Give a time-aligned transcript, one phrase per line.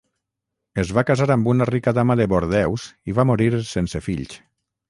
[0.83, 4.35] Es va casar amb una rica dama de Bordeus i va morir sense fills.